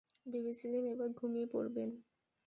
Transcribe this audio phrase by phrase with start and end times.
[0.25, 1.89] ভেবেছিলেন এবার ঘুমিয়ে পড়বেন।